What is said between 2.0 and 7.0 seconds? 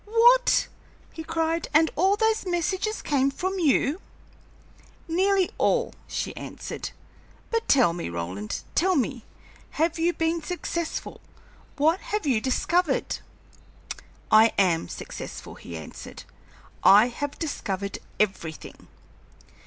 those messages came from you?" "Nearly all," she answered.